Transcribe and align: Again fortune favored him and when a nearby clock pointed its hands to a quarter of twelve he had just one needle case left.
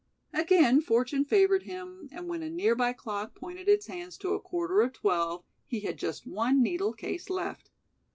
Again 0.33 0.81
fortune 0.81 1.25
favored 1.25 1.61
him 1.61 2.09
and 2.11 2.27
when 2.27 2.41
a 2.41 2.49
nearby 2.49 2.91
clock 2.91 3.35
pointed 3.35 3.69
its 3.69 3.85
hands 3.85 4.17
to 4.17 4.33
a 4.33 4.39
quarter 4.39 4.81
of 4.81 4.93
twelve 4.93 5.43
he 5.67 5.81
had 5.81 5.99
just 5.99 6.25
one 6.25 6.63
needle 6.63 6.93
case 6.93 7.29
left. 7.29 7.69